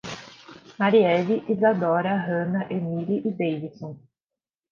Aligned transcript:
Mariele, 0.79 1.35
Izadora, 1.53 2.13
Hanna, 2.25 2.61
Emile 2.77 3.15
e 3.27 3.29
Deivison 3.39 3.93